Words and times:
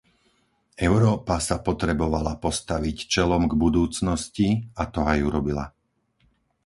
Európa 0.89 1.35
sa 1.47 1.57
potrebovala 1.67 2.33
postaviť 2.45 2.97
čelom 3.13 3.43
k 3.49 3.53
budúcnosti 3.63 4.47
a 4.73 4.83
to 4.93 4.99
aj 5.11 5.17
urobila. 5.29 5.65